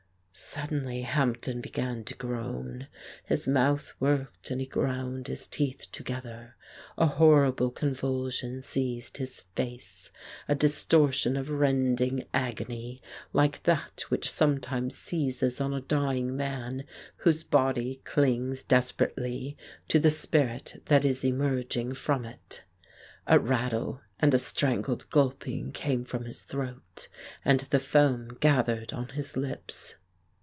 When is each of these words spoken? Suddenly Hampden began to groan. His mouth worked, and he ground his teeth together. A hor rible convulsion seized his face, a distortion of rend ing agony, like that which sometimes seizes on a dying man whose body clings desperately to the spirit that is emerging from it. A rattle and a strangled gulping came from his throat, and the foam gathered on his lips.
Suddenly 0.33 1.01
Hampden 1.03 1.59
began 1.61 2.03
to 2.05 2.15
groan. 2.15 2.87
His 3.25 3.47
mouth 3.49 3.93
worked, 3.99 4.49
and 4.49 4.59
he 4.61 4.67
ground 4.67 5.27
his 5.27 5.45
teeth 5.45 5.87
together. 5.91 6.55
A 6.97 7.05
hor 7.05 7.51
rible 7.51 7.73
convulsion 7.73 8.61
seized 8.61 9.17
his 9.17 9.41
face, 9.55 10.09
a 10.47 10.55
distortion 10.55 11.35
of 11.37 11.49
rend 11.49 11.99
ing 12.01 12.25
agony, 12.33 13.01
like 13.33 13.63
that 13.63 14.01
which 14.09 14.31
sometimes 14.31 14.97
seizes 14.97 15.59
on 15.61 15.73
a 15.73 15.81
dying 15.81 16.35
man 16.35 16.85
whose 17.17 17.43
body 17.43 18.01
clings 18.05 18.63
desperately 18.63 19.57
to 19.89 19.99
the 19.99 20.09
spirit 20.09 20.81
that 20.85 21.03
is 21.05 21.25
emerging 21.25 21.93
from 21.93 22.23
it. 22.25 22.63
A 23.27 23.37
rattle 23.37 24.01
and 24.19 24.33
a 24.33 24.39
strangled 24.39 25.09
gulping 25.09 25.71
came 25.73 26.03
from 26.05 26.23
his 26.25 26.43
throat, 26.43 27.09
and 27.43 27.61
the 27.69 27.79
foam 27.79 28.37
gathered 28.39 28.91
on 28.93 29.09
his 29.09 29.35
lips. 29.37 29.95